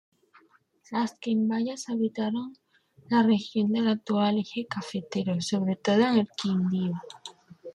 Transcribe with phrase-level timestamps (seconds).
[0.89, 2.57] Los Quimbayas habitaron
[3.11, 6.93] la región del actual Eje cafetero, sobre todo en el Quindío.